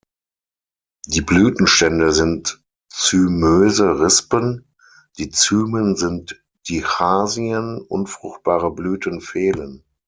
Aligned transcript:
Die 1.05 1.21
Blütenstände 1.21 2.11
sind 2.11 2.63
zymöse 2.91 3.99
Rispen, 3.99 4.73
die 5.19 5.29
Zymen 5.29 5.95
sind 5.95 6.43
Dichasien, 6.67 7.79
unfruchtbare 7.87 8.73
Blüten 8.73 9.21
fehlen. 9.21 9.83